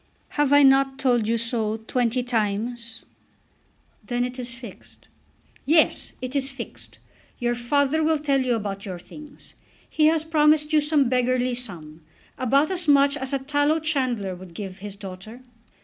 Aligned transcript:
"Have 0.29 0.51
I 0.51 0.63
not 0.63 0.97
told 0.97 1.27
you 1.27 1.37
so 1.37 1.77
twenty 1.77 2.23
times?" 2.23 3.05
"Then 4.03 4.25
it 4.25 4.39
is 4.39 4.55
fixed." 4.55 5.07
"Yes; 5.63 6.13
it 6.23 6.35
is 6.35 6.49
fixed. 6.49 6.97
Your 7.37 7.53
father 7.53 8.03
will 8.03 8.17
tell 8.17 8.41
you 8.41 8.55
about 8.55 8.83
your 8.83 8.97
things. 8.97 9.53
He 9.87 10.07
has 10.07 10.25
promised 10.25 10.73
you 10.73 10.81
some 10.81 11.07
beggarly 11.07 11.53
sum, 11.53 12.01
about 12.35 12.71
as 12.71 12.87
much 12.87 13.15
as 13.15 13.31
a 13.31 13.37
tallow 13.37 13.77
chandler 13.79 14.33
would 14.33 14.55
give 14.55 14.79
his 14.79 14.95
daughter." 14.95 15.43